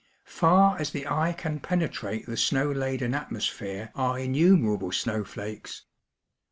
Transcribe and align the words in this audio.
Far 0.25 0.79
as 0.79 0.89
the 0.89 1.05
eye 1.07 1.31
can 1.31 1.59
penetrate 1.59 2.25
the 2.25 2.35
snow 2.35 2.71
laden 2.71 3.13
atmosphere 3.13 3.91
are 3.93 4.17
innumerable 4.17 4.91
snowflakes. 4.91 5.83